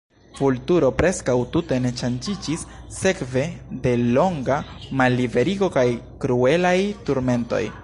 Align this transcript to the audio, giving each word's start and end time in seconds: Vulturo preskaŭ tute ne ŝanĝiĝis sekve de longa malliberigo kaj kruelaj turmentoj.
Vulturo 0.37 0.87
preskaŭ 1.01 1.35
tute 1.55 1.77
ne 1.83 1.91
ŝanĝiĝis 1.99 2.63
sekve 3.01 3.45
de 3.85 3.93
longa 4.17 4.59
malliberigo 5.03 5.71
kaj 5.79 5.87
kruelaj 6.25 6.77
turmentoj. 7.11 7.65